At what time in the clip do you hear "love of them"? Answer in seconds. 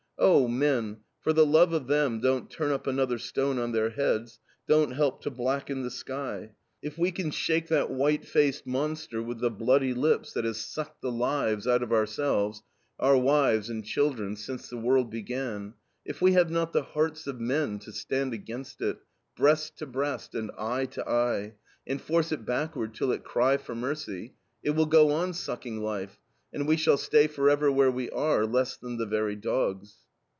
1.47-2.19